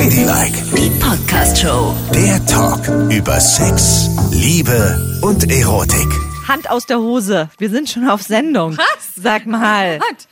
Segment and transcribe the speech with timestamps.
[0.00, 1.94] Ladylike, Die Podcast-Show.
[2.14, 6.06] der Talk über Sex, Liebe und Erotik.
[6.46, 7.48] Hand aus der Hose.
[7.56, 8.76] Wir sind schon auf Sendung.
[8.76, 9.14] Was?
[9.16, 9.98] Sag mal.
[9.98, 10.28] Gott.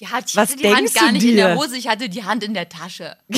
[0.00, 1.46] Ja, ich Was hatte die Hand gar nicht in dir?
[1.46, 3.16] der Hose, ich hatte die Hand in der Tasche.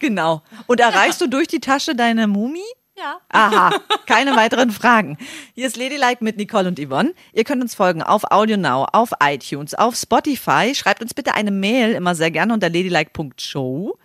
[0.00, 0.42] Genau.
[0.66, 2.60] Und erreichst du durch die Tasche deine Mumie?
[2.96, 3.16] Ja.
[3.30, 3.74] Aha,
[4.06, 5.16] keine weiteren Fragen.
[5.54, 7.12] Hier ist Ladylike mit Nicole und Yvonne.
[7.32, 10.74] Ihr könnt uns folgen auf AudioNow, auf iTunes, auf Spotify.
[10.74, 13.96] Schreibt uns bitte eine Mail, immer sehr gerne unter ladylike.show.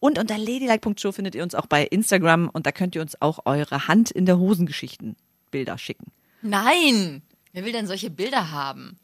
[0.00, 3.40] Und unter ladylike.show findet ihr uns auch bei Instagram und da könnt ihr uns auch
[3.46, 5.16] eure Hand in der Hosengeschichten
[5.50, 6.12] Bilder schicken.
[6.42, 7.22] Nein.
[7.52, 8.98] Wer will denn solche Bilder haben?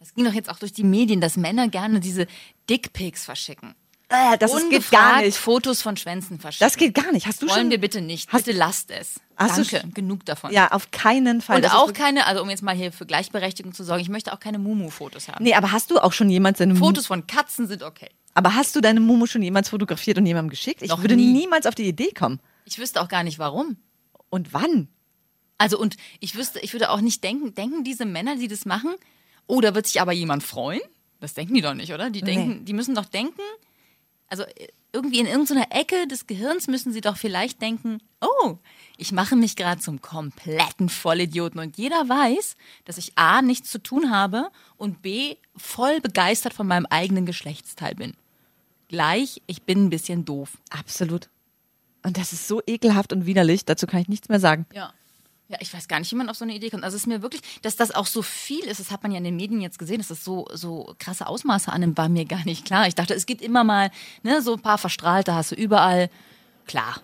[0.00, 2.26] Das ging doch jetzt auch durch die Medien, dass Männer gerne diese
[2.68, 3.74] Dickpics verschicken.
[4.08, 5.36] Äh, das ist, geht Ungefragt gar nicht.
[5.36, 6.66] Fotos von Schwänzen verschicken.
[6.66, 7.26] Das geht gar nicht.
[7.26, 7.70] Hast du Wollen schon?
[7.70, 8.30] wir bitte nicht.
[8.32, 9.20] Hast- bitte lasst es.
[9.36, 9.82] Danke.
[9.94, 10.52] Genug davon.
[10.52, 11.56] Ja, auf keinen Fall.
[11.56, 14.32] Und Das auch keine, also um jetzt mal hier für Gleichberechtigung zu sorgen, ich möchte
[14.32, 15.42] auch keine Mumu-Fotos haben.
[15.42, 18.10] Nee, aber hast du auch schon Mumu Fotos von Katzen sind okay.
[18.34, 20.82] Aber hast du deine Mumu schon jemals fotografiert und jemandem geschickt?
[20.82, 21.32] Ich Noch würde nie.
[21.32, 22.40] niemals auf die Idee kommen.
[22.64, 23.76] Ich wüsste auch gar nicht warum.
[24.28, 24.88] Und wann?
[25.56, 28.94] Also und ich wüsste, ich würde auch nicht denken, denken diese Männer, die das machen,
[29.46, 30.80] oh, da wird sich aber jemand freuen?
[31.20, 32.10] Das denken die doch nicht, oder?
[32.10, 33.40] Die denken, die müssen doch denken,
[34.28, 34.44] also
[34.92, 38.58] irgendwie in irgendeiner Ecke des Gehirns müssen sie doch vielleicht denken, oh,
[38.96, 43.82] ich mache mich gerade zum kompletten Vollidioten und jeder weiß, dass ich A nichts zu
[43.82, 48.14] tun habe und B voll begeistert von meinem eigenen Geschlechtsteil bin.
[48.88, 50.58] Gleich, ich bin ein bisschen doof.
[50.70, 51.28] Absolut.
[52.02, 53.64] Und das ist so ekelhaft und widerlich.
[53.64, 54.66] Dazu kann ich nichts mehr sagen.
[54.72, 54.92] Ja.
[55.48, 56.84] Ja, ich weiß gar nicht, wie man auf so eine Idee kommt.
[56.84, 59.18] Also es ist mir wirklich, dass das auch so viel ist, das hat man ja
[59.18, 62.44] in den Medien jetzt gesehen, dass das so, so krasse Ausmaße annimmt, war mir gar
[62.46, 62.88] nicht klar.
[62.88, 63.90] Ich dachte, es gibt immer mal,
[64.22, 66.08] ne, so ein paar Verstrahlte hast du überall.
[66.66, 67.02] Klar.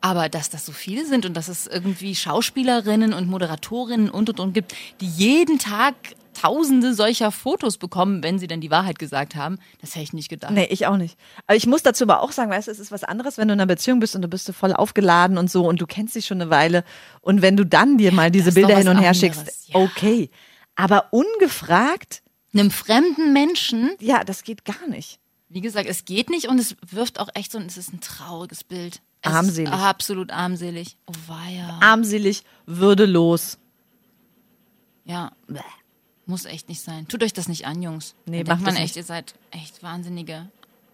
[0.00, 4.40] Aber dass das so viele sind und dass es irgendwie Schauspielerinnen und Moderatorinnen und und
[4.40, 5.94] und gibt, die jeden Tag
[6.32, 10.28] tausende solcher Fotos bekommen, wenn sie dann die Wahrheit gesagt haben, das hätte ich nicht
[10.28, 10.52] gedacht.
[10.52, 11.18] Nee, ich auch nicht.
[11.46, 13.54] Aber ich muss dazu aber auch sagen, weißt du, es ist was anderes, wenn du
[13.54, 16.14] in einer Beziehung bist und du bist so voll aufgeladen und so und du kennst
[16.14, 16.84] dich schon eine Weile.
[17.20, 19.80] Und wenn du dann dir mal diese das Bilder hin und her anderes, schickst, ja.
[19.80, 20.30] okay.
[20.74, 22.22] Aber ungefragt,
[22.54, 25.18] Einem fremden Menschen ja, das geht gar nicht.
[25.48, 28.64] Wie gesagt, es geht nicht und es wirft auch echt so, es ist ein trauriges
[28.64, 29.02] Bild.
[29.20, 29.68] Es Armselig.
[29.68, 30.96] Ist absolut armselig.
[31.06, 31.78] Oh weia.
[31.80, 33.58] Armselig, würdelos.
[35.04, 35.32] Ja.
[35.46, 35.60] Bäh.
[36.26, 37.08] Muss echt nicht sein.
[37.08, 38.14] Tut euch das nicht an, Jungs.
[38.26, 38.96] Nee, macht man echt, nicht.
[38.96, 40.48] ihr seid echt wahnsinnige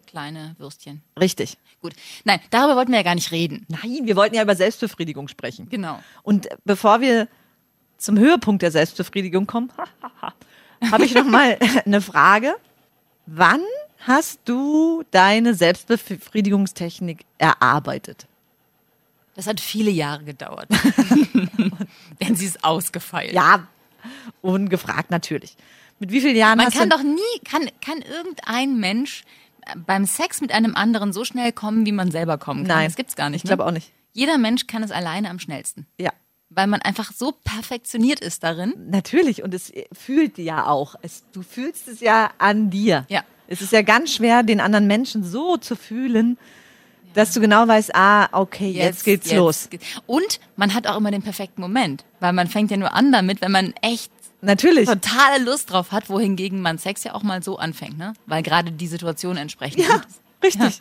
[0.07, 1.03] kleine Würstchen.
[1.21, 1.59] Richtig.
[1.83, 1.95] Gut.
[2.25, 3.67] Nein, darüber wollten wir ja gar nicht reden.
[3.69, 5.69] Nein, wir wollten ja über Selbstbefriedigung sprechen.
[5.69, 6.03] Genau.
[6.23, 7.29] Und bevor wir
[7.99, 9.71] zum Höhepunkt der Selbstbefriedigung kommen,
[10.91, 12.57] habe ich noch mal eine Frage.
[13.27, 13.61] Wann
[13.99, 18.27] hast du deine Selbstbefriedigungstechnik erarbeitet?
[19.35, 20.69] Das hat viele Jahre gedauert.
[22.21, 23.35] Denn sie ist ausgefeilt.
[23.35, 23.69] Ja,
[24.41, 25.57] ungefragt natürlich.
[25.99, 29.25] Mit wie vielen Jahren Man kann doch nie, kann, kann irgendein Mensch
[29.67, 32.77] äh, beim Sex mit einem anderen so schnell kommen, wie man selber kommen kann.
[32.79, 33.45] Nein, Das gibt's gar nicht.
[33.45, 33.69] ich glaube ne?
[33.69, 33.93] auch nicht.
[34.13, 35.87] Jeder Mensch kann es alleine am schnellsten.
[35.99, 36.13] Ja,
[36.51, 38.75] weil man einfach so perfektioniert ist darin.
[38.89, 39.43] natürlich.
[39.43, 40.95] Und es fühlt ja auch.
[41.03, 43.05] Es, du fühlst es ja an dir.
[43.09, 43.23] Ja.
[43.49, 46.39] Es ist ja ganz schwer, den anderen Menschen so zu fühlen,
[47.15, 49.69] dass du genau weißt, ah, okay, jetzt, geht's los.
[49.71, 53.13] geht- Und man hat auch immer den perfekten Moment, weil man fängt ja nur an
[53.13, 54.89] damit, wenn man echt Natürlich.
[54.89, 58.13] totale Lust drauf hat, wohingegen man Sex ja auch mal so anfängt, ne?
[58.27, 60.21] Weil gerade die Situation entsprechend Ja, ist.
[60.45, 60.81] richtig.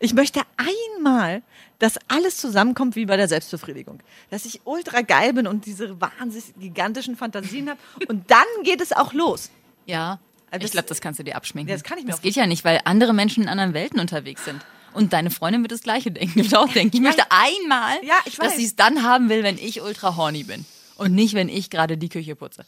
[0.00, 1.42] Ich möchte einmal,
[1.78, 4.00] dass alles zusammenkommt wie bei der Selbstbefriedigung.
[4.30, 7.78] Dass ich ultra geil bin und diese wahnsinnig gigantischen Fantasien habe.
[8.08, 9.50] Und dann geht es auch los.
[9.86, 10.18] Ja.
[10.50, 11.70] Also ich glaube, das kannst du dir abschminken.
[11.70, 13.98] Ja, das kann ich mir Das geht ja nicht, weil andere Menschen in anderen Welten
[13.98, 14.60] unterwegs sind.
[14.94, 16.36] Und deine Freundin wird das Gleiche denken.
[16.44, 19.58] Wird auch denken, ich möchte einmal, Ja, ich dass sie es dann haben will, wenn
[19.58, 20.64] ich ultra horny bin.
[20.96, 22.64] Und nicht, wenn ich gerade die Küche putze.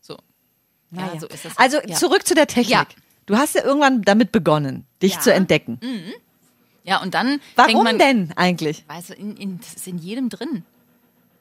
[0.00, 0.14] So.
[0.92, 1.20] Ja, Naja.
[1.20, 1.58] so ist das.
[1.58, 1.94] Also ja.
[1.96, 2.70] zurück zu der Technik.
[2.72, 2.86] Ja.
[3.26, 5.20] Du hast ja irgendwann damit begonnen, dich Ja.
[5.20, 5.80] zu entdecken.
[6.84, 8.84] Ja, und dann Warum man, denn eigentlich?
[8.86, 10.62] Weißt du, in, in, das ist in jedem drin.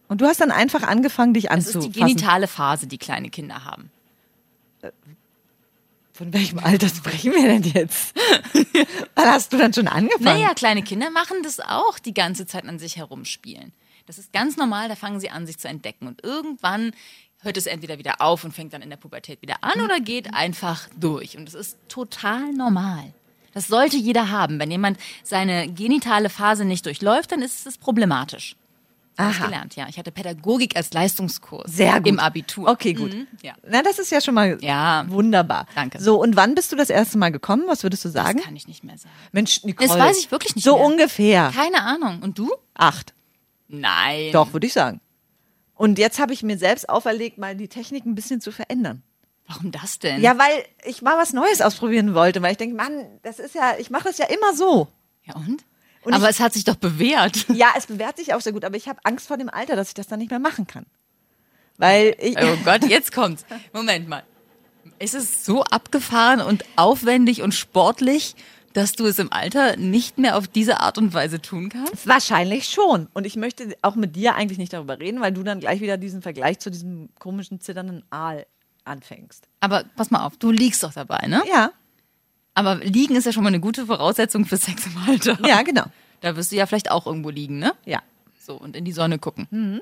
[0.07, 2.07] Und du hast dann einfach angefangen, dich Das ist die anzufassen.
[2.07, 3.91] genitale Phase, die kleine Kinder haben.
[6.13, 8.15] Von welchem Alter sprechen wir denn jetzt?
[9.15, 10.39] Wann hast du dann schon angefangen?
[10.39, 13.73] Naja, kleine Kinder machen das auch die ganze Zeit an sich herumspielen.
[14.05, 16.07] Das ist ganz normal, da fangen sie an, sich zu entdecken.
[16.07, 16.91] Und irgendwann
[17.41, 20.35] hört es entweder wieder auf und fängt dann in der Pubertät wieder an oder geht
[20.35, 21.35] einfach durch.
[21.35, 23.13] Und das ist total normal.
[23.53, 24.59] Das sollte jeder haben.
[24.59, 28.55] Wenn jemand seine genitale Phase nicht durchläuft, dann ist es problematisch.
[29.15, 29.45] Das hab ich Aha.
[29.45, 29.87] gelernt, ja.
[29.89, 32.07] Ich hatte Pädagogik als Leistungskurs Sehr gut.
[32.07, 32.67] im Abitur.
[32.69, 33.13] Okay, gut.
[33.13, 33.53] Mhm, ja.
[33.67, 35.05] Na, das ist ja schon mal Ja.
[35.07, 35.67] wunderbar.
[35.75, 36.01] Danke.
[36.01, 37.63] So, und wann bist du das erste Mal gekommen?
[37.67, 38.37] Was würdest du sagen?
[38.37, 39.13] Das kann ich nicht mehr sagen.
[39.31, 39.87] Mensch, Nicole.
[39.87, 40.85] Das weiß ich wirklich nicht So mehr.
[40.85, 41.51] ungefähr.
[41.55, 42.21] Keine Ahnung.
[42.23, 42.51] Und du?
[42.73, 43.13] Acht.
[43.67, 44.31] Nein.
[44.31, 44.99] Doch, würde ich sagen.
[45.75, 49.03] Und jetzt habe ich mir selbst auferlegt, mal die Technik ein bisschen zu verändern.
[49.47, 50.21] Warum das denn?
[50.21, 53.75] Ja, weil ich mal was Neues ausprobieren wollte, weil ich denke, Mann, das ist ja,
[53.77, 54.87] ich mache das ja immer so.
[55.25, 55.65] Ja und?
[56.03, 57.45] Und Aber ich, es hat sich doch bewährt.
[57.53, 59.89] ja, es bewährt sich auch sehr gut, aber ich habe Angst vor dem Alter, dass
[59.89, 60.85] ich das dann nicht mehr machen kann.
[61.77, 63.45] Weil ich, Oh Gott, jetzt kommt's.
[63.71, 64.23] Moment mal.
[64.99, 68.35] Ist es so abgefahren und aufwendig und sportlich,
[68.73, 72.07] dass du es im Alter nicht mehr auf diese Art und Weise tun kannst?
[72.07, 73.07] Wahrscheinlich schon.
[73.13, 75.97] Und ich möchte auch mit dir eigentlich nicht darüber reden, weil du dann gleich wieder
[75.97, 78.45] diesen Vergleich zu diesem komischen, zitternden Aal
[78.83, 79.47] anfängst.
[79.59, 81.41] Aber pass mal auf, du liegst doch dabei, ne?
[81.47, 81.71] Ja,
[82.55, 85.37] Aber liegen ist ja schon mal eine gute Voraussetzung für Sex im Alter.
[85.47, 85.85] ja, genau.
[86.21, 87.73] Da wirst du ja vielleicht auch irgendwo liegen, ne?
[87.85, 88.01] Ja.
[88.39, 89.47] So, und in die Sonne gucken.
[89.51, 89.81] Mhm.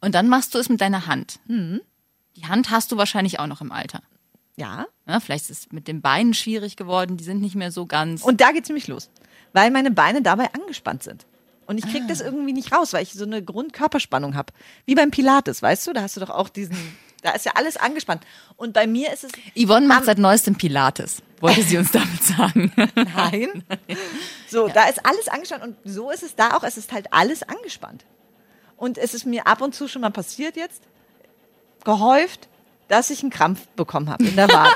[0.00, 1.38] Und dann machst du es mit deiner Hand.
[1.48, 4.02] Die Hand hast du wahrscheinlich auch noch im Alter.
[4.56, 4.86] Ja.
[5.06, 8.22] Ja, vielleicht ist es mit den Beinen schwierig geworden, die sind nicht mehr so ganz.
[8.22, 9.10] Und da geht's nämlich los.
[9.52, 11.26] Weil meine Beine dabei angespannt sind.
[11.66, 12.08] Und ich krieg Ah.
[12.08, 14.52] das irgendwie nicht raus, weil ich so eine Grundkörperspannung habe.
[14.84, 15.92] Wie beim Pilates, weißt du?
[15.92, 16.76] Da hast du doch auch diesen,
[17.26, 18.24] da ist ja alles angespannt.
[18.56, 22.72] Und bei mir ist es, Yvonne macht seit neuestem Pilates, wollte sie uns damit sagen.
[22.94, 23.64] nein.
[24.48, 26.62] So, da ist alles angespannt und so ist es da auch.
[26.62, 28.04] Es ist halt alles angespannt.
[28.76, 30.82] Und es ist mir ab und zu schon mal passiert jetzt,
[31.84, 32.48] gehäuft,
[32.88, 34.74] dass ich einen Krampf bekommen habe in der Wade.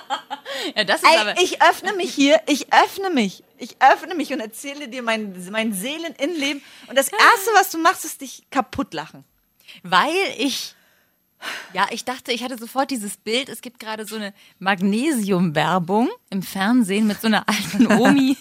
[0.76, 1.38] ja, das ist aber.
[1.38, 3.44] Ey, ich öffne mich hier, ich öffne mich.
[3.58, 6.62] Ich öffne mich und erzähle dir mein, mein Seeleninnenleben.
[6.88, 9.24] Und das Erste, was du machst, ist dich kaputt lachen.
[9.82, 10.74] Weil ich.
[11.74, 13.48] Ja, ich dachte, ich hatte sofort dieses Bild.
[13.48, 18.36] Es gibt gerade so eine Magnesium-Werbung im Fernsehen mit so einer alten Omi,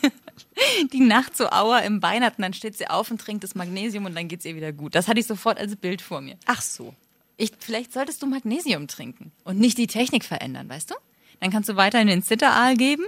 [0.94, 3.56] die nachts so Auer im Bein hat und dann steht sie auf und trinkt das
[3.56, 4.95] Magnesium und dann geht's ihr wieder gut.
[4.95, 6.38] Das hatte ich sofort als Bild vor mir.
[6.45, 6.94] Ach so.
[7.38, 10.95] Ich, vielleicht solltest du Magnesium trinken und nicht die Technik verändern, weißt du?
[11.41, 13.03] Dann kannst du weiterhin den Zitteraal geben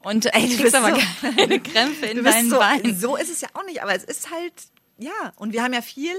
[0.00, 1.00] und ey, du kriegst aber so-
[1.36, 2.96] keine Krämpfe in deinen so, Beinen.
[2.98, 4.52] so ist es ja auch nicht, aber es ist halt,
[4.98, 5.32] ja.
[5.36, 6.12] Und wir haben ja viel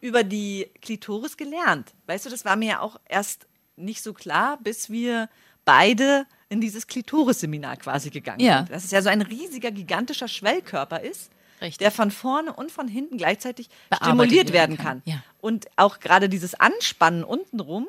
[0.00, 1.92] über die Klitoris gelernt.
[2.06, 5.28] Weißt du, das war mir ja auch erst nicht so klar, bis wir
[5.64, 8.58] beide in dieses Klitoris-Seminar quasi gegangen Ja.
[8.58, 8.70] sind.
[8.70, 11.30] Dass es ja so ein riesiger, gigantischer Schwellkörper ist,
[11.60, 11.78] Richtig.
[11.78, 15.02] der von vorne und von hinten gleichzeitig stimuliert werden werden kann.
[15.04, 15.12] kann.
[15.12, 15.22] Ja.
[15.40, 17.86] Und auch gerade dieses Anspannen untenrum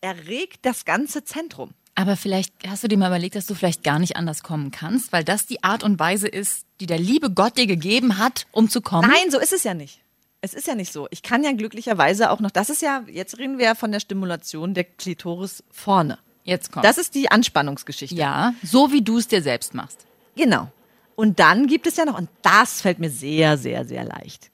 [0.00, 1.70] erregt das ganze Zentrum.
[1.94, 5.12] Aber vielleicht hast du dir mal überlegt, dass du vielleicht gar nicht anders kommen kannst,
[5.12, 8.68] weil das die Art und Weise ist, die der liebe Gott dir gegeben hat, um
[8.68, 9.08] zu kommen.
[9.08, 10.00] Nein, so ist es ja nicht.
[10.44, 11.08] Es ist ja nicht so.
[11.10, 14.00] Ich kann ja glücklicherweise auch noch, das ist ja, jetzt reden wir ja von der
[14.00, 16.18] Stimulation der Klitoris vorne.
[16.44, 16.84] Jetzt kommt.
[16.84, 18.14] Das ist die Anspannungsgeschichte.
[18.14, 20.04] ja, so wie du es dir selbst machst.
[20.36, 20.70] Genau.
[21.16, 24.50] Und dann gibt es ja noch, und das fällt mir sehr, sehr, sehr leicht.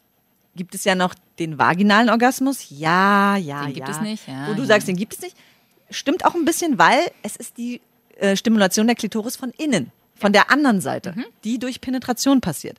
[0.55, 2.67] Gibt es ja noch den vaginalen Orgasmus?
[2.71, 3.75] Ja, ja, Den ja.
[3.75, 4.67] gibt es nicht, ja, Wo du ja.
[4.69, 5.37] sagst, den gibt es nicht.
[5.91, 7.81] Stimmt auch ein bisschen, weil es ist die
[8.19, 11.25] äh, Stimulation der Klitoris von innen, von der anderen Seite, Mhm.
[11.43, 12.77] die durch Penetration passiert.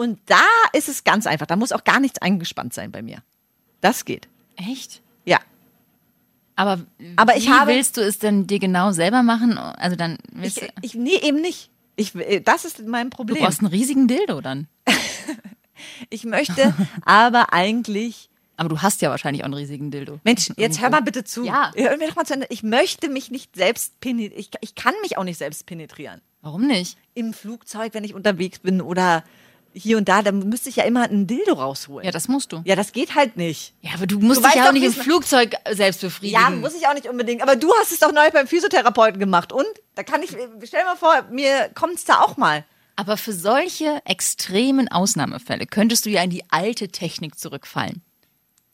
[0.00, 0.40] Und da
[0.72, 1.46] ist es ganz einfach.
[1.46, 3.18] Da muss auch gar nichts eingespannt sein bei mir.
[3.82, 4.28] Das geht.
[4.56, 5.02] Echt?
[5.26, 5.38] Ja.
[6.56, 6.80] Aber,
[7.16, 9.58] Aber ich wie habe- willst du es denn dir genau selber machen?
[9.58, 11.70] Also dann willst Ich, du, ich, nee, eben nicht.
[11.96, 13.42] Ich, äh, das ist mein du Problem.
[13.44, 14.68] brauchst einen riesigen Dildo dann.
[16.10, 16.74] Ich möchte
[17.06, 20.20] aber eigentlich Aber du hast ja wahrscheinlich auch einen riesigen Dildo.
[20.24, 21.44] Mensch, jetzt hör mal bitte zu.
[21.44, 21.72] Ja.
[21.74, 22.46] Hör mir doch mal zu Ende.
[22.50, 24.38] Ich möchte mich nicht selbst penetrieren.
[24.38, 26.20] Ich, ich kann mich auch nicht selbst penetrieren.
[26.42, 26.98] Warum nicht?
[27.14, 29.24] Im Flugzeug, wenn ich unterwegs bin oder
[29.72, 32.04] hier und da, dann müsste ich ja immer ein Dildo rausholen.
[32.04, 32.62] Ja, das musst du.
[32.64, 33.74] Ja, das geht halt nicht.
[33.80, 36.40] Ja, aber du musst Du dich ja auch nicht im Flugzeug selbst befriedigen.
[36.40, 37.42] Ja, muss ich auch nicht unbedingt.
[37.42, 39.52] Aber du hast es doch neu beim Physiotherapeuten gemacht.
[39.52, 39.66] Und?
[39.94, 40.30] Da kann ich,
[40.64, 42.64] stell mal vor, mir kommt es da auch mal.
[42.96, 48.02] Aber für solche extremen Ausnahmefälle könntest du ja in die alte Technik zurückfallen,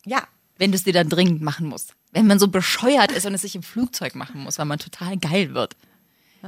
[0.04, 0.22] Ja.
[0.58, 1.94] wenn du es dir dann dringend machen musst.
[2.12, 5.16] Wenn man so bescheuert ist und es sich im Flugzeug machen muss, weil man total
[5.18, 5.76] geil wird.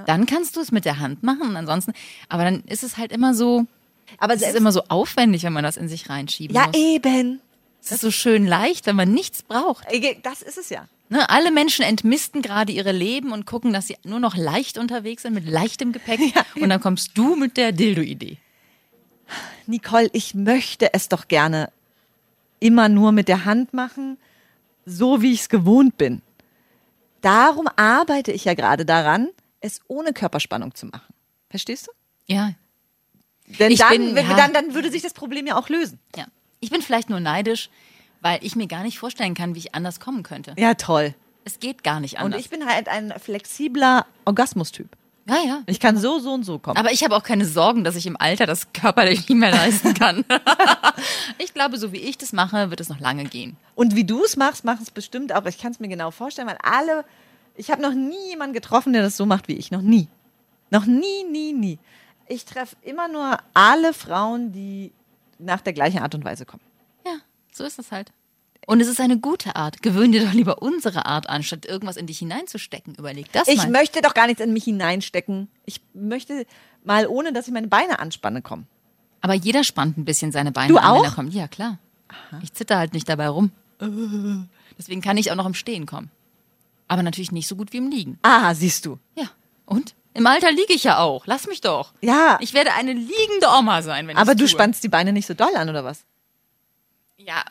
[0.06, 1.92] Dann kannst du es mit der Hand machen und ansonsten,
[2.28, 3.66] aber dann ist es halt immer so,
[4.18, 6.76] Aber es ist immer so aufwendig, wenn man das in sich reinschieben ja, muss.
[6.76, 7.40] eben.
[7.82, 9.84] Es ist so schön leicht, wenn man nichts braucht.
[9.90, 10.88] Ey, Das ist es ja.
[11.10, 11.28] Ne?
[11.30, 15.34] Alle Menschen entmisten gerade ihre Leben und gucken, dass sie nur noch leicht unterwegs sind,
[15.34, 16.20] mit leichtem Gepäck.
[16.60, 18.38] und dann kommst du mit der Dildo-Idee.
[19.66, 21.70] Nicole, ich möchte es doch gerne
[22.60, 24.18] immer nur mit der Hand machen,
[24.84, 26.22] so wie ich es gewohnt bin.
[27.20, 29.28] Darum arbeite ich ja gerade daran,
[29.60, 31.14] es ohne Körperspannung zu machen.
[31.50, 31.92] Verstehst du?
[32.26, 32.52] Ja,
[33.58, 34.36] Denn Ich dann, bin- ja.
[34.36, 35.98] dann, dann würde sich das Problem ja auch lösen.
[36.16, 36.26] Ja.
[36.60, 37.70] Ich bin vielleicht nur neidisch,
[38.20, 40.54] weil ich mir gar nicht vorstellen kann, wie ich anders kommen könnte.
[40.58, 41.14] Ja, toll.
[41.44, 42.40] Es geht gar nicht Und anders.
[42.42, 44.88] ich bin halt ein flexibler Orgasmustyp.
[45.26, 45.62] ja, ja.
[45.66, 46.76] Ich kann so, so und so kommen.
[46.76, 49.94] Aber ich habe auch keine Sorgen, dass ich im Alter das körperlich nicht mehr leisten
[49.94, 50.24] kann.
[51.38, 53.56] ich glaube, so wie ich das mache, wird es noch lange gehen.
[53.74, 55.44] Und wie du es machst, mach es bestimmt auch.
[55.46, 57.04] Ich kann es mir genau vorstellen, weil alle,
[57.56, 59.70] ich habe noch nie jemanden getroffen, der das so macht wie ich.
[59.70, 60.08] Noch nie.
[60.70, 61.78] Noch nie, nie, nie.
[62.28, 64.92] Ich treffe immer nur alle Frauen, die
[65.38, 66.62] nach der gleichen Art und Weise kommen.
[67.06, 67.14] Ja,
[67.52, 68.12] so ist es halt.
[68.66, 69.80] Und es ist eine gute Art.
[69.82, 72.94] Gewöhn dir doch lieber unsere Art an, statt irgendwas in dich hineinzustecken.
[72.96, 73.70] Überleg das Ich mal.
[73.70, 75.48] möchte doch gar nichts in mich hineinstecken.
[75.64, 76.44] Ich möchte
[76.84, 78.66] mal ohne, dass ich meine Beine anspanne, kommen.
[79.22, 81.04] Aber jeder spannt ein bisschen seine Beine Du an, wenn auch?
[81.04, 81.32] er kommt.
[81.32, 81.78] Ja, klar.
[82.42, 83.52] Ich zitter halt nicht dabei rum.
[84.78, 86.10] Deswegen kann ich auch noch im Stehen kommen.
[86.88, 88.18] Aber natürlich nicht so gut wie im Liegen.
[88.22, 88.98] Ah, siehst du.
[89.14, 89.24] Ja.
[89.66, 89.94] Und?
[90.18, 91.26] Im Alter liege ich ja auch.
[91.26, 91.92] Lass mich doch.
[92.00, 94.48] Ja, Ich werde eine liegende Oma sein, wenn aber ich's du tue.
[94.48, 96.04] spannst die Beine nicht so doll an, oder was?
[97.16, 97.42] Ja.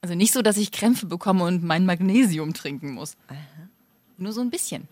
[0.00, 3.16] Also nicht so, dass ich Krämpfe bekomme und mein Magnesium trinken muss.
[4.16, 4.82] Nur so ein bisschen.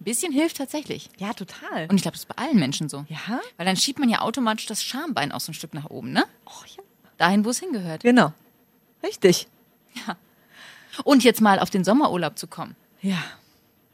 [0.00, 1.08] Ein bisschen hilft tatsächlich.
[1.18, 1.86] Ja, total.
[1.88, 3.04] Und ich glaube, das ist bei allen Menschen so.
[3.08, 3.40] ja?
[3.56, 6.24] Weil dann schiebt man ja automatisch das Schambein auch so ein Stück nach oben, ne?
[6.46, 6.82] Oh, ja.
[7.16, 8.02] Dahin, wo es hingehört.
[8.02, 8.32] Genau.
[9.02, 9.46] Richtig.
[11.04, 12.76] Und jetzt mal auf den Sommerurlaub zu kommen.
[13.02, 13.18] Ja.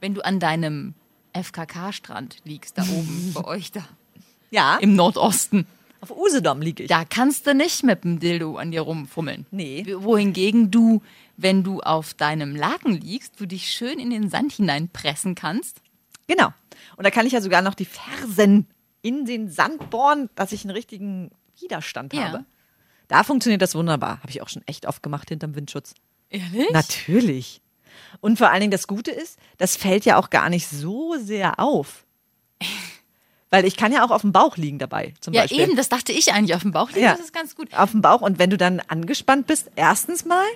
[0.00, 0.94] Wenn du an deinem
[1.33, 3.85] FKK-Strand liegst, da oben bei euch da,
[4.51, 5.67] Ja, im Nordosten,
[6.01, 6.89] auf Usedom liege ich.
[6.89, 9.47] da kannst du nicht mit dem Dildo an dir rumfummeln.
[9.51, 9.85] Nee.
[9.99, 11.03] Wohingegen du,
[11.37, 15.81] wenn du auf deinem Laken liegst, du dich schön in den Sand hineinpressen kannst.
[16.27, 16.49] Genau.
[16.97, 18.67] Und da kann ich ja sogar noch die Fersen
[19.03, 22.25] in den Sand bohren, dass ich einen richtigen Widerstand Ja.
[22.29, 22.45] habe.
[23.09, 24.19] Da funktioniert das wunderbar.
[24.21, 25.95] Habe ich auch schon echt oft gemacht hinterm Windschutz.
[26.31, 26.71] Ehrlich?
[26.73, 27.61] Natürlich.
[28.20, 31.58] Und vor allen Dingen das Gute ist, das fällt ja auch gar nicht so sehr
[31.58, 32.04] auf.
[33.50, 35.61] Weil ich kann ja auch auf dem Bauch liegen dabei, zum ja, Beispiel.
[35.61, 36.88] eben, das dachte ich eigentlich auf dem Bauch.
[36.90, 37.12] liegen, Ja.
[37.12, 37.68] Das ist ganz gut.
[37.75, 38.22] Auf dem Bauch.
[38.22, 40.46] Und wenn du dann angespannt bist, erstens mal,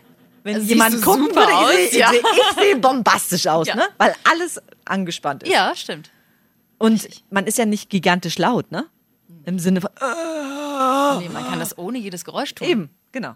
[0.44, 2.10] wenn Also jemand gucken würde, aus, ich sehe ja.
[2.56, 3.86] seh, bombastisch aus, ne?
[3.98, 5.50] Weil alles angespannt ist.
[5.52, 6.10] Ja, stimmt.
[6.78, 8.86] Und man ist ja nicht gigantisch laut, ne?
[9.44, 12.66] Im Sinne von, äh, Nee, man kann das ohne jedes Geräusch tun.
[12.68, 13.34] eben, genau.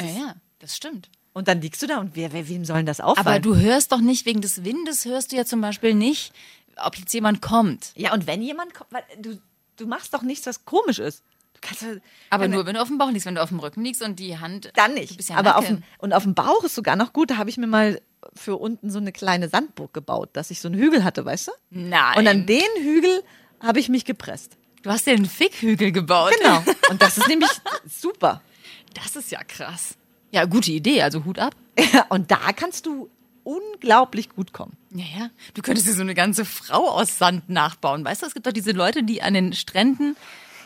[0.00, 1.08] Ja, ja, das stimmt.
[1.36, 3.26] Und dann liegst du da und wer, wer wem sollen das auffallen?
[3.28, 6.32] Aber du hörst doch nicht, wegen des Windes hörst du ja zum Beispiel nicht,
[6.76, 7.92] ob jetzt jemand kommt.
[7.94, 8.90] ja, und wenn jemand kommt,
[9.20, 9.38] du,
[9.76, 11.22] du machst doch nichts, was komisch ist.
[11.80, 12.00] Du
[12.30, 14.00] Aber kann- nur, wenn du auf dem Bauch liegst, wenn du auf dem Rücken liegst
[14.00, 14.70] und die Hand.
[14.76, 15.16] Dann Du nicht.
[15.18, 17.30] bist ja Aber auf dem, und auf dem Bauch ist sogar noch gut.
[17.30, 18.00] Da habe ich mir mal
[18.34, 21.52] für unten so eine kleine Sandburg gebaut, dass ich so einen Hügel hatte, weißt du?
[21.70, 22.18] Nein.
[22.18, 23.22] Und an den Hügel
[23.60, 24.56] habe ich mich gepresst.
[24.82, 26.32] Du hast dir einen Fickhügel gebaut.
[26.40, 26.62] Genau.
[26.90, 27.50] Und das ist nämlich
[27.86, 28.40] super.
[28.94, 29.96] Das ist ja krass.
[30.36, 31.56] Ja, gute Idee, also Hut ab.
[32.10, 33.08] Und da kannst du
[33.42, 34.76] unglaublich gut kommen.
[34.90, 35.30] Ja, ja.
[35.54, 38.04] Du könntest dir so eine ganze Frau aus Sand nachbauen.
[38.04, 40.14] Weißt du, es gibt doch diese Leute, die an den Stränden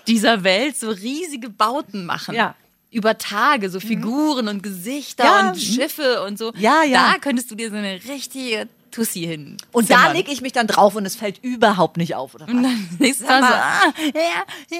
[0.09, 2.35] dieser Welt so riesige Bauten machen.
[2.35, 2.57] Ja.
[2.91, 5.61] Über Tage, so Figuren und Gesichter Ja, und mhm.
[5.61, 6.53] Schiffe und so.
[6.57, 7.13] Ja, ja.
[7.13, 9.57] Da könntest du dir so eine richge Tussi hin.
[9.71, 12.35] Und da lege ich mich dann drauf und es fällt überhaupt nicht auf.
[12.35, 12.55] Oder was?
[12.55, 14.79] Und dann nächstes Mal so, ah, ja, ja.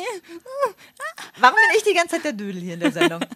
[1.39, 3.21] Warum bin ich die ganze Zeit der Dödel hier in der Sendung?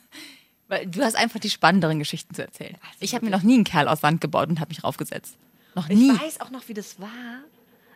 [0.69, 2.77] Weil du hast einfach die spannenderen Geschichten zu erzählen.
[3.01, 5.37] Ich habe mir noch nie einen Kerl aus Sand gebaut und habe mich raufgesetzt.
[5.75, 6.11] Noch Ich nie.
[6.11, 7.09] weiß auch noch, wie das war,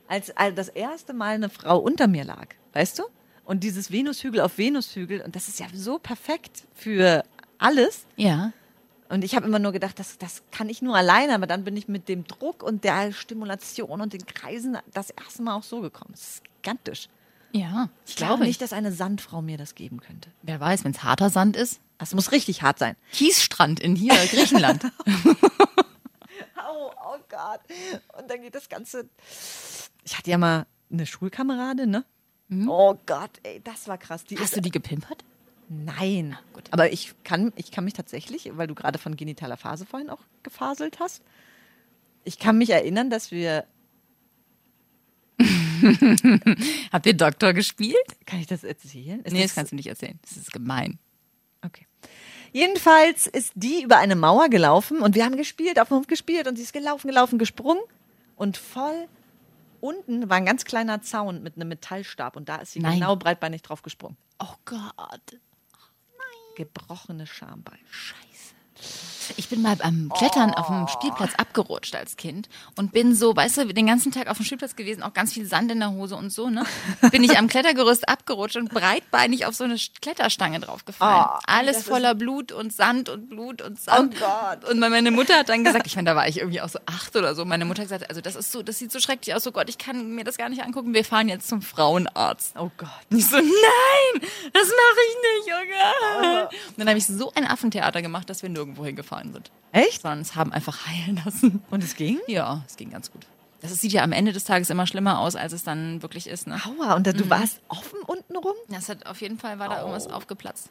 [0.06, 2.48] als, als das erste Mal eine Frau unter mir lag.
[2.72, 3.04] Weißt du?
[3.44, 5.22] Und dieses Venushügel auf Venushügel.
[5.22, 7.24] Und das ist ja so perfekt für
[7.56, 8.06] alles.
[8.16, 8.52] Ja.
[9.08, 11.74] Und ich habe immer nur gedacht, das, das kann ich nur alleine, aber dann bin
[11.76, 15.80] ich mit dem Druck und der Stimulation und den Kreisen das erste Mal auch so
[15.80, 16.10] gekommen.
[16.12, 17.08] Das ist gigantisch.
[17.52, 20.30] Ja, Ich glaube nicht, dass eine Sandfrau mir das geben könnte.
[20.42, 21.80] Wer weiß, wenn es harter Sand ist.
[21.98, 22.96] Das muss richtig hart sein.
[23.12, 24.84] Kiesstrand in hier, Griechenland.
[26.70, 27.60] Oh, oh Gott.
[28.18, 29.08] Und dann geht das Ganze.
[30.04, 32.04] Ich hatte ja mal eine Schulkameradin, ne?
[32.66, 34.24] Oh Gott, ey, das war krass.
[34.24, 35.24] Die Hast ist, du die gepimpert?
[35.68, 36.36] Nein.
[36.52, 36.64] gut.
[36.70, 40.20] Aber ich kann, ich kann mich tatsächlich, weil du gerade von genitaler Phase vorhin auch
[40.42, 41.22] gefaselt hast,
[42.24, 43.66] ich kann mich erinnern, dass wir.
[46.92, 47.96] Habt ihr Doktor gespielt?
[48.26, 49.22] Kann ich das erzählen?
[49.22, 50.18] Ist Nee, das kannst du nicht erzählen.
[50.22, 50.98] Das ist gemein.
[51.64, 51.86] Okay.
[52.52, 56.46] Jedenfalls ist die über eine Mauer gelaufen und wir haben gespielt, auf dem Hof gespielt
[56.48, 57.82] und sie ist gelaufen, gelaufen, gesprungen
[58.36, 59.08] und voll
[59.80, 62.94] unten war ein ganz kleiner Zaun mit einem Metallstab und da ist sie Nein.
[62.94, 64.16] genau breitbeinig drauf gesprungen.
[64.38, 65.40] Oh Gott.
[66.56, 67.78] Gebrochene Schambein.
[69.36, 73.58] Ich bin mal beim Klettern auf dem Spielplatz abgerutscht als Kind und bin so, weißt
[73.58, 76.16] du, den ganzen Tag auf dem Spielplatz gewesen, auch ganz viel Sand in der Hose
[76.16, 76.64] und so, ne?
[77.10, 81.24] Bin ich am Klettergerüst abgerutscht und breitbeinig auf so eine Kletterstange draufgefallen.
[81.28, 84.14] Oh, Alles voller Blut und Sand und Blut und Sand.
[84.16, 84.70] Oh Gott.
[84.70, 87.14] Und meine Mutter hat dann gesagt, ich meine, da war ich irgendwie auch so acht
[87.16, 87.44] oder so.
[87.44, 89.46] Meine Mutter hat gesagt, also das ist so, das sieht so schrecklich aus.
[89.46, 90.94] Oh Gott, ich kann mir das gar nicht angucken.
[90.94, 92.54] Wir fahren jetzt zum Frauenarzt.
[92.56, 92.88] Oh Gott.
[93.10, 95.16] Und ich so, nein, das mache ich
[95.46, 96.48] nicht, Junge.
[96.68, 99.50] Und dann habe ich so ein Affentheater gemacht, dass wir nirgendwo hingefahren sind.
[99.72, 100.02] Echt?
[100.02, 101.62] Sondern es haben einfach heilen lassen.
[101.70, 102.18] Und es ging?
[102.26, 103.26] Ja, es ging ganz gut.
[103.60, 106.46] Das sieht ja am Ende des Tages immer schlimmer aus, als es dann wirklich ist.
[106.46, 106.60] Ne?
[106.64, 108.54] Aua, und da, du warst offen unten rum?
[108.68, 110.70] Das hat auf jeden Fall war da irgendwas aufgeplatzt.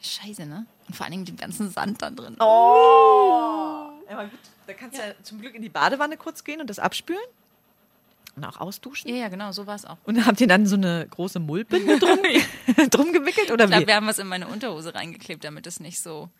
[0.00, 0.66] Ja, scheiße, ne?
[0.88, 2.36] Und vor allen Dingen den ganzen Sand da drin.
[2.40, 3.90] Oh.
[4.08, 4.38] Ja, aber gut.
[4.66, 7.20] Da kannst du ja zum Glück in die Badewanne kurz gehen und das abspülen.
[8.36, 9.08] Und auch ausduschen.
[9.10, 9.98] Ja, ja, genau, so war es auch.
[10.04, 12.18] Und habt ihr dann so eine große Mullbinde drum,
[12.90, 16.00] drum gewickelt oder Ich glaube, wir haben was in meine Unterhose reingeklebt, damit es nicht
[16.00, 16.30] so.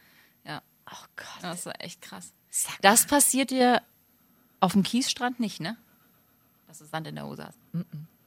[0.91, 1.27] Oh Gott.
[1.43, 2.33] das war echt krass.
[2.83, 3.83] Das passiert dir
[4.61, 5.77] auf dem Kiesstrand nicht, ne?
[6.69, 7.59] Dass du Sand in der Hose hast.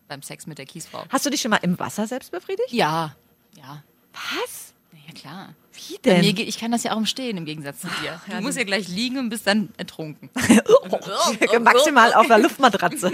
[0.08, 1.04] beim Sex mit der Kiesfrau.
[1.10, 2.72] Hast du dich schon mal im Wasser selbst befriedigt?
[2.72, 3.16] Ja,
[3.56, 3.84] ja.
[4.14, 4.74] Was?
[5.06, 5.54] Ja, klar.
[5.74, 6.22] Wie denn?
[6.22, 8.20] Mir, ich kann das ja auch im Stehen im Gegensatz zu dir.
[8.28, 10.30] Du musst ja gleich liegen und bist dann ertrunken.
[11.62, 13.12] Maximal auf der Luftmatratze.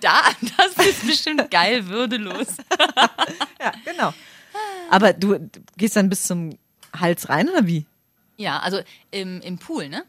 [0.00, 0.22] Da,
[0.56, 2.48] das ist bestimmt geil würdelos.
[3.60, 4.12] Ja, genau.
[4.90, 6.58] Aber du gehst dann bis zum
[6.94, 7.86] Hals rein oder wie?
[8.36, 8.80] Ja, also
[9.10, 10.04] im, im Pool, ne?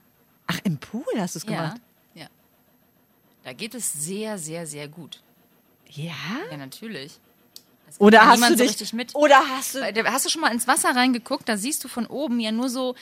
[0.48, 1.78] Ach, im Pool hast du es gemacht?
[1.78, 2.28] Ja.
[3.44, 5.22] Da geht es sehr, sehr, sehr gut.
[5.90, 6.14] Ja.
[6.50, 7.20] Ja, natürlich.
[8.00, 9.14] Oder ja hast du so dich richtig mit.
[9.16, 11.48] Oder hast du Hast du schon mal ins Wasser reingeguckt?
[11.48, 12.96] Da siehst du von oben ja nur so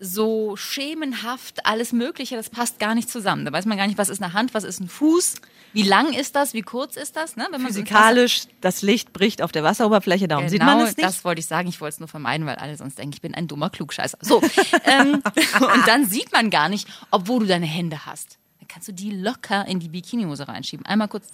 [0.00, 2.36] so schemenhaft alles Mögliche.
[2.36, 3.44] Das passt gar nicht zusammen.
[3.44, 5.36] Da weiß man gar nicht, was ist eine Hand, was ist ein Fuß,
[5.72, 7.46] wie lang ist das, wie kurz ist das, ne?
[7.50, 10.96] Wenn man so physikalisch das Licht bricht auf der Wasseroberfläche, darum Genau, sieht man es
[10.96, 11.06] nicht?
[11.06, 11.68] das wollte ich sagen.
[11.68, 14.18] Ich wollte es nur vermeiden, weil alle sonst denken, ich bin ein dummer Klugscheißer.
[14.20, 14.40] So,
[14.84, 15.14] ähm,
[15.60, 18.38] und dann sieht man gar nicht, obwohl du deine Hände hast.
[18.60, 20.86] Dann kannst du die locker in die Bikinihose reinschieben.
[20.86, 21.26] Einmal kurz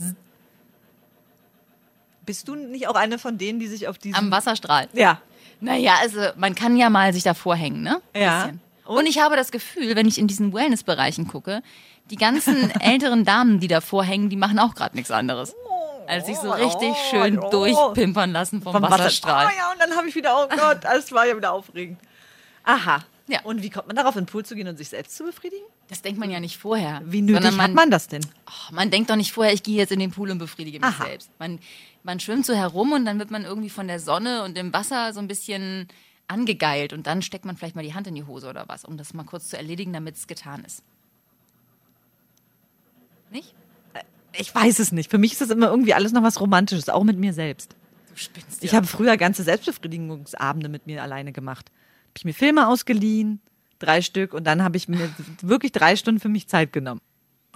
[2.27, 4.89] Bist du nicht auch eine von denen, die sich auf diesem am Wasserstrahl.
[4.95, 5.21] Ja.
[5.61, 8.01] Naja, also man kann ja mal sich davor hängen, ne?
[8.15, 8.47] Ja.
[8.47, 8.61] Bisschen.
[8.87, 11.63] Und ich habe das Gefühl, wenn ich in diesen Wellness-Bereichen gucke,
[12.11, 15.55] die ganzen älteren Damen, die davor hängen, die machen auch gerade nichts anderes.
[16.07, 17.49] Als sich so richtig oh, schön oh.
[17.49, 19.47] durchpimpern lassen vom, Vom Wasserstrahl.
[19.47, 21.99] Oh ja, und dann habe ich wieder, oh Gott, alles war ja wieder aufregend.
[22.65, 23.05] Aha.
[23.27, 23.41] Ja.
[23.43, 25.65] Und wie kommt man darauf, in den Pool zu gehen und sich selbst zu befriedigen?
[25.89, 27.01] Das denkt man ja nicht vorher.
[27.07, 28.25] Wie nötig sondern hat man das denn?
[28.47, 30.89] Oh, man denkt doch nicht vorher, ich gehe jetzt in den Pool und befriedige mich
[30.89, 31.07] Aha.
[31.07, 31.31] selbst.
[31.39, 31.59] Man,
[32.05, 35.13] man schwimmt so herum und dann wird man irgendwie von der Sonne und dem Wasser
[35.13, 35.89] so ein bisschen
[36.29, 38.97] angegeilt und dann steckt man vielleicht mal die Hand in die Hose oder was, um
[38.97, 40.83] das mal kurz zu erledigen, damit es getan ist.
[43.31, 43.55] Nicht?
[44.37, 45.11] Ich weiß es nicht.
[45.11, 47.77] Für mich ist das immer irgendwie alles noch was Romantisches, auch mit mir selbst.
[48.11, 51.71] Du spinnst Ich habe früher ganze Selbstbefriedigungsabende mit mir alleine gemacht.
[51.71, 53.41] Habe ich mir Filme ausgeliehen,
[53.79, 57.01] drei Stück, und dann habe ich mir wirklich drei Stunden für mich Zeit genommen.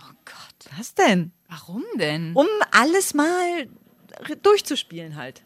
[0.00, 0.78] Oh Gott.
[0.78, 1.33] Was denn?
[1.49, 2.33] Warum denn?
[2.35, 3.69] Um alles mal
[4.43, 5.43] durchzuspielen halt.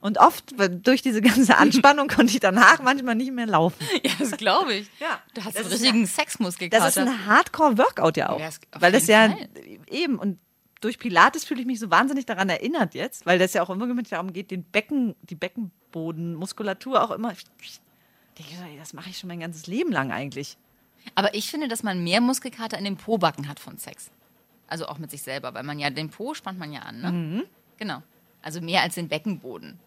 [0.00, 3.78] Und oft durch diese ganze Anspannung konnte ich danach manchmal nicht mehr laufen.
[4.02, 4.90] Ja, das glaube ich.
[4.98, 5.20] Ja.
[5.34, 6.84] Du hast Das einen richtigen Sexmuskelkater.
[6.84, 8.40] Das ist ein Hardcore-Workout ja auch.
[8.40, 9.48] Ja, das- weil das ja Fall.
[9.88, 10.38] eben und
[10.80, 13.86] durch Pilates fühle ich mich so wahnsinnig daran erinnert jetzt, weil das ja auch immer
[14.02, 17.32] darum geht, den Becken, die Beckenbodenmuskulatur auch immer.
[17.32, 17.80] Ich
[18.38, 20.56] denke, das mache ich schon mein ganzes Leben lang eigentlich.
[21.14, 24.10] Aber ich finde, dass man mehr Muskelkater in den Pobacken hat von Sex.
[24.66, 27.12] Also auch mit sich selber, weil man ja den Po spannt man ja an, ne?
[27.12, 27.42] Mhm.
[27.78, 28.02] Genau.
[28.42, 29.78] Also mehr als den Beckenboden.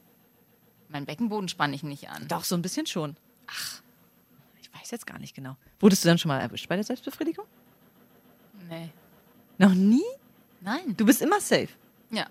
[0.89, 2.27] Mein Beckenboden spanne ich nicht an.
[2.27, 3.15] Doch, so ein bisschen schon.
[3.47, 3.81] Ach,
[4.61, 5.55] ich weiß jetzt gar nicht genau.
[5.79, 7.45] Wurdest du dann schon mal erwischt bei der Selbstbefriedigung?
[8.69, 8.89] Nee.
[9.57, 10.03] Noch nie?
[10.61, 10.95] Nein.
[10.97, 11.69] Du bist immer safe.
[12.11, 12.27] Ja.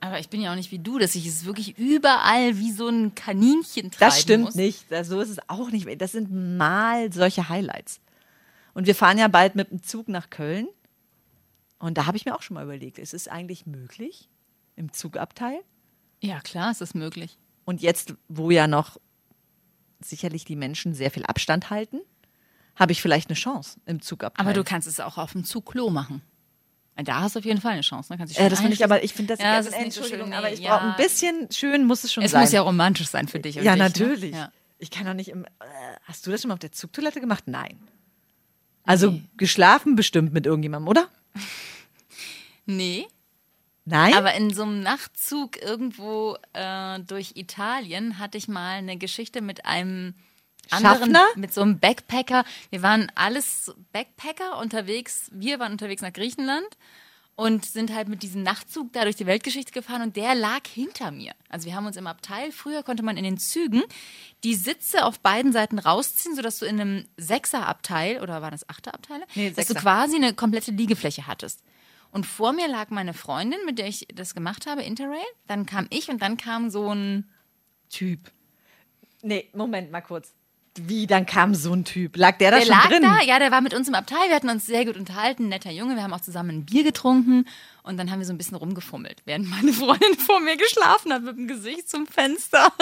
[0.00, 2.88] Aber ich bin ja auch nicht wie du, dass ich es wirklich überall wie so
[2.88, 4.54] ein Kaninchen treiben Das stimmt muss.
[4.54, 4.90] nicht.
[4.90, 6.00] Das, so ist es auch nicht.
[6.00, 8.00] Das sind mal solche Highlights.
[8.72, 10.68] Und wir fahren ja bald mit dem Zug nach Köln.
[11.80, 14.28] Und da habe ich mir auch schon mal überlegt, ist es eigentlich möglich
[14.76, 15.58] im Zugabteil?
[16.20, 17.38] Ja, klar, es ist möglich.
[17.64, 18.98] Und jetzt, wo ja noch
[20.00, 22.00] sicherlich die Menschen sehr viel Abstand halten,
[22.76, 24.46] habe ich vielleicht eine Chance im Zugabteil.
[24.46, 26.22] Aber du kannst es auch auf dem Zugklo machen.
[26.96, 28.12] Da hast du auf jeden Fall eine Chance.
[28.12, 28.18] Ne?
[28.18, 30.32] Kannst äh, das finde ich aber, ich finde das, Ja, das ist nicht so Entschuldigung,
[30.32, 30.76] schön, aber ich ja.
[30.76, 32.42] brauche ein bisschen schön, muss es schon Es sein.
[32.42, 34.32] muss ja romantisch sein für dich ja, dich, natürlich.
[34.32, 34.38] Ne?
[34.38, 34.52] Ja.
[34.78, 35.44] Ich kann doch nicht im.
[35.44, 35.48] Äh,
[36.04, 37.44] hast du das schon mal auf der Zugtoilette gemacht?
[37.46, 37.78] Nein.
[38.84, 39.22] Also Nee.
[39.38, 41.08] geschlafen bestimmt mit irgendjemandem, oder?
[42.76, 43.06] Nee,
[43.84, 44.14] Nein?
[44.14, 49.64] aber in so einem Nachtzug irgendwo äh, durch Italien hatte ich mal eine Geschichte mit
[49.66, 50.14] einem
[50.70, 51.26] anderen, Schaffner?
[51.36, 52.44] mit so einem Backpacker.
[52.70, 55.28] Wir waren alles Backpacker unterwegs.
[55.32, 56.66] Wir waren unterwegs nach Griechenland
[57.34, 61.10] und sind halt mit diesem Nachtzug da durch die Weltgeschichte gefahren und der lag hinter
[61.10, 61.32] mir.
[61.48, 63.82] Also wir haben uns im Abteil, früher konnte man in den Zügen
[64.44, 69.24] die Sitze auf beiden Seiten rausziehen, sodass du in einem Sechserabteil oder waren das Achterabteile,
[69.34, 69.80] Nee, dass du Sechser.
[69.80, 71.62] quasi eine komplette Liegefläche hattest.
[72.12, 75.18] Und vor mir lag meine Freundin, mit der ich das gemacht habe, Interrail.
[75.46, 77.28] Dann kam ich und dann kam so ein
[77.88, 78.30] Typ.
[79.22, 80.32] nee, Moment mal kurz.
[80.76, 82.16] Wie, dann kam so ein Typ.
[82.16, 83.02] Lag der da Der schon lag drin?
[83.02, 84.28] da, ja, der war mit uns im Abteil.
[84.28, 85.96] Wir hatten uns sehr gut unterhalten, netter Junge.
[85.96, 87.46] Wir haben auch zusammen ein Bier getrunken
[87.82, 91.22] und dann haben wir so ein bisschen rumgefummelt, während meine Freundin vor mir geschlafen hat
[91.22, 92.72] mit dem Gesicht zum Fenster.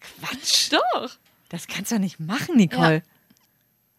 [0.00, 0.72] Quatsch.
[0.72, 1.10] Doch.
[1.48, 3.02] Das kannst du doch nicht machen, Nicole.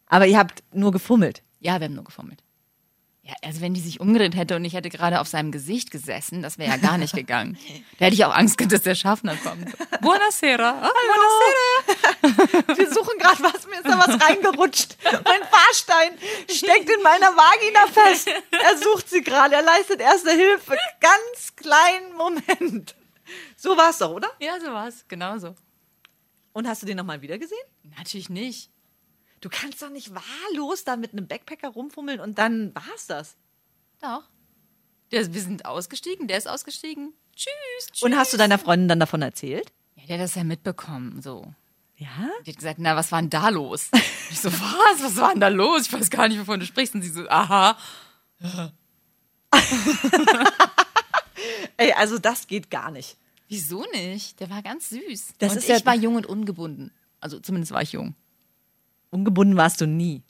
[0.08, 1.42] Aber ihr habt nur gefummelt.
[1.60, 2.44] Ja, wir haben nur gefummelt.
[3.30, 6.42] Ja, also wenn die sich umgedreht hätte und ich hätte gerade auf seinem Gesicht gesessen,
[6.42, 7.60] das wäre ja gar nicht gegangen.
[8.00, 9.68] Da hätte ich auch Angst gehabt, dass der Schaffner kommt.
[10.02, 10.82] Buonasera.
[10.82, 10.90] Ah,
[12.76, 14.98] Wir suchen gerade was, mir ist da was reingerutscht.
[15.04, 16.18] Mein Fahrstein
[16.50, 18.30] steckt in meiner Vagina fest.
[18.52, 20.76] Er sucht sie gerade, er leistet erste Hilfe.
[21.00, 22.96] Ganz kleinen Moment.
[23.58, 24.32] So war es doch, oder?
[24.40, 25.06] Ja, so war's.
[25.08, 25.54] Genau so.
[26.52, 27.60] Und hast du den nochmal wieder gesehen?
[27.96, 28.72] Natürlich nicht.
[29.42, 33.36] Du kannst doch nicht wahllos da mit einem Backpacker rumfummeln und dann war's das.
[34.02, 34.24] Doch.
[35.12, 37.14] Der, wir sind ausgestiegen, der ist ausgestiegen.
[37.36, 37.52] Tschüss,
[37.92, 38.02] tschüss.
[38.04, 39.72] Und hast du deiner Freundin dann davon erzählt?
[39.96, 41.54] Ja, der hat das ja mitbekommen, so.
[41.96, 42.08] Ja.
[42.46, 43.90] Die hat gesagt, na, was war denn da los?
[44.32, 45.02] Ich so, was?
[45.02, 45.88] Was war denn da los?
[45.88, 46.94] Ich weiß gar nicht, wovon du sprichst.
[46.94, 47.76] Und sie so, aha.
[51.78, 53.18] Ey, also das geht gar nicht.
[53.48, 54.40] Wieso nicht?
[54.40, 55.34] Der war ganz süß.
[55.40, 56.92] Das und ist ja- ich war jung und ungebunden.
[57.20, 58.14] Also zumindest war ich jung.
[59.12, 60.22] Ungebunden warst du nie.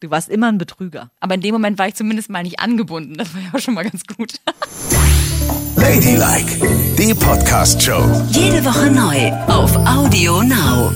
[0.00, 1.10] Du warst immer ein Betrüger.
[1.20, 3.14] Aber in dem Moment war ich zumindest mal nicht angebunden.
[3.14, 4.34] Das war ja auch schon mal ganz gut.
[5.76, 8.22] Ladylike, die Podcast-Show.
[8.30, 10.90] Jede Woche neu auf Audio Now.